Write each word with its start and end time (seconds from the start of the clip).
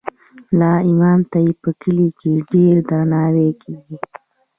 ملا 0.57 0.73
امام 0.91 1.19
ته 1.31 1.39
په 1.61 1.69
کلي 1.81 2.07
کې 2.19 2.31
ډیر 2.51 2.75
درناوی 2.89 3.49
کیږي. 3.61 3.97